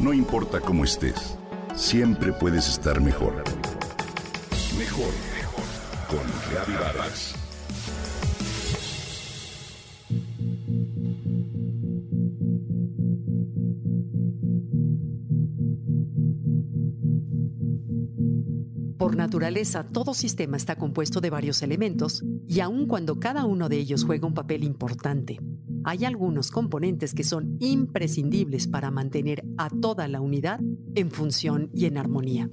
[0.00, 1.36] No importa cómo estés,
[1.76, 3.44] siempre puedes estar mejor.
[4.78, 5.64] Mejor, mejor.
[6.08, 7.34] Con Reavivadas.
[18.96, 23.76] Por naturaleza, todo sistema está compuesto de varios elementos y aun cuando cada uno de
[23.76, 25.40] ellos juega un papel importante,
[25.84, 30.60] hay algunos componentes que son imprescindibles para mantener a toda la unidad
[30.94, 32.50] en función y en armonía.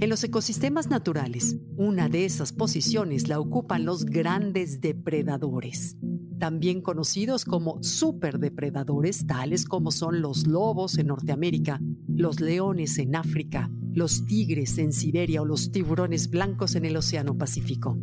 [0.00, 5.98] En los ecosistemas naturales, una de esas posiciones la ocupan los grandes depredadores,
[6.38, 13.70] también conocidos como superdepredadores, tales como son los lobos en Norteamérica, los leones en África,
[13.92, 17.98] los tigres en Siberia o los tiburones blancos en el Océano Pacífico.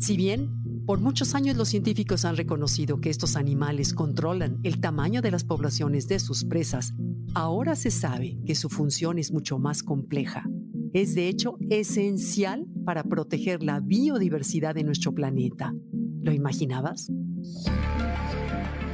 [0.00, 5.20] Si bien por muchos años los científicos han reconocido que estos animales controlan el tamaño
[5.20, 6.94] de las poblaciones de sus presas,
[7.34, 10.44] ahora se sabe que su función es mucho más compleja.
[10.92, 15.74] Es de hecho esencial para proteger la biodiversidad de nuestro planeta.
[16.20, 17.10] ¿Lo imaginabas?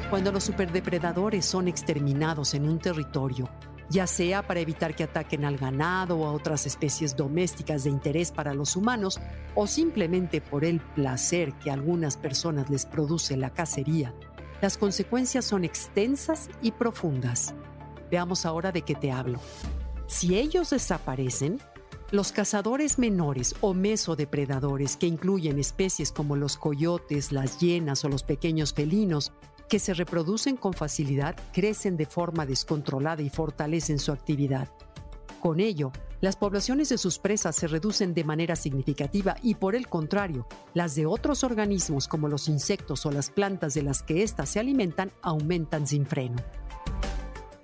[0.09, 3.51] Cuando los superdepredadores son exterminados en un territorio,
[3.93, 8.33] ya sea para evitar que ataquen al ganado o a otras especies domésticas de interés
[8.33, 9.21] para los humanos,
[9.55, 14.15] o simplemente por el placer que algunas personas les produce la cacería,
[14.63, 17.55] las consecuencias son extensas y profundas.
[18.11, 19.41] Veamos ahora de qué te hablo.
[20.07, 21.61] Si ellos desaparecen,
[22.11, 28.23] los cazadores menores o mesodepredadores, que incluyen especies como los coyotes, las hienas o los
[28.23, 29.33] pequeños felinos,
[29.69, 34.69] que se reproducen con facilidad, crecen de forma descontrolada y fortalecen su actividad.
[35.41, 39.89] Con ello, las poblaciones de sus presas se reducen de manera significativa y por el
[39.89, 44.51] contrario, las de otros organismos como los insectos o las plantas de las que éstas
[44.51, 46.37] se alimentan aumentan sin freno.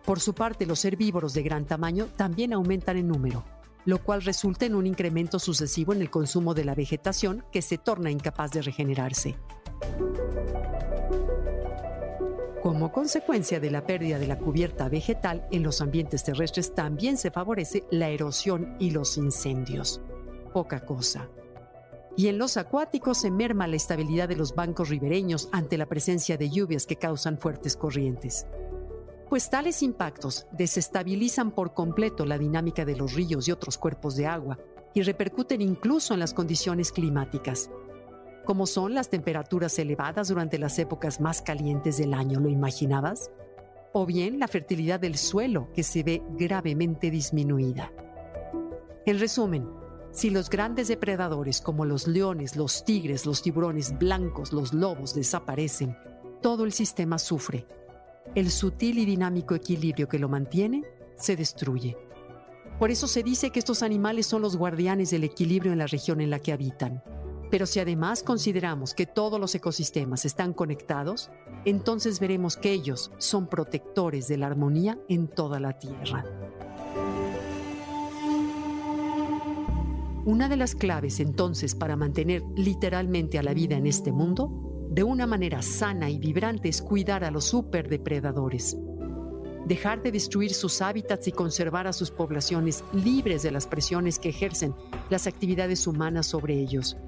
[0.04, 3.44] Por su parte, los herbívoros de gran tamaño también aumentan en número,
[3.84, 7.78] lo cual resulta en un incremento sucesivo en el consumo de la vegetación que se
[7.78, 9.36] torna incapaz de regenerarse.
[12.62, 17.30] Como consecuencia de la pérdida de la cubierta vegetal en los ambientes terrestres también se
[17.30, 20.00] favorece la erosión y los incendios.
[20.52, 21.28] Poca cosa.
[22.16, 26.36] Y en los acuáticos se merma la estabilidad de los bancos ribereños ante la presencia
[26.36, 28.44] de lluvias que causan fuertes corrientes.
[29.28, 34.26] Pues tales impactos desestabilizan por completo la dinámica de los ríos y otros cuerpos de
[34.26, 34.58] agua
[34.94, 37.70] y repercuten incluso en las condiciones climáticas,
[38.48, 43.30] como son las temperaturas elevadas durante las épocas más calientes del año, ¿lo imaginabas?
[43.92, 47.92] O bien la fertilidad del suelo, que se ve gravemente disminuida.
[49.04, 49.68] En resumen,
[50.12, 55.94] si los grandes depredadores como los leones, los tigres, los tiburones blancos, los lobos desaparecen,
[56.40, 57.66] todo el sistema sufre.
[58.34, 60.84] El sutil y dinámico equilibrio que lo mantiene
[61.16, 61.98] se destruye.
[62.78, 66.22] Por eso se dice que estos animales son los guardianes del equilibrio en la región
[66.22, 67.02] en la que habitan.
[67.50, 71.30] Pero si además consideramos que todos los ecosistemas están conectados,
[71.64, 76.24] entonces veremos que ellos son protectores de la armonía en toda la Tierra.
[80.26, 85.02] Una de las claves entonces para mantener literalmente a la vida en este mundo, de
[85.02, 88.76] una manera sana y vibrante, es cuidar a los superdepredadores.
[89.66, 94.28] Dejar de destruir sus hábitats y conservar a sus poblaciones libres de las presiones que
[94.28, 94.74] ejercen
[95.08, 96.98] las actividades humanas sobre ellos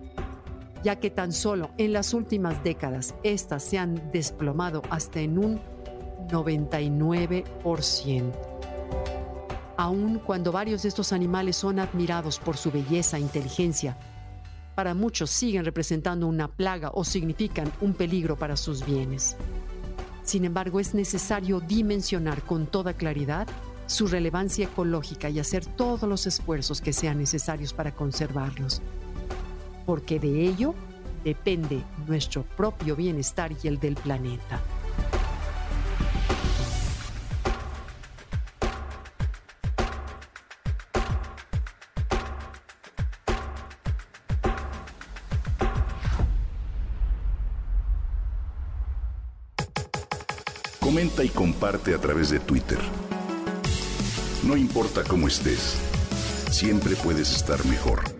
[0.83, 5.61] ya que tan solo en las últimas décadas éstas se han desplomado hasta en un
[6.29, 8.33] 99%.
[9.77, 13.97] Aun cuando varios de estos animales son admirados por su belleza e inteligencia,
[14.75, 19.37] para muchos siguen representando una plaga o significan un peligro para sus bienes.
[20.23, 23.49] Sin embargo, es necesario dimensionar con toda claridad
[23.87, 28.81] su relevancia ecológica y hacer todos los esfuerzos que sean necesarios para conservarlos
[29.87, 30.75] porque de ello
[31.25, 34.61] depende nuestro propio bienestar y el del planeta.
[50.81, 52.79] Comenta y comparte a través de Twitter.
[54.43, 55.77] No importa cómo estés,
[56.51, 58.20] siempre puedes estar mejor.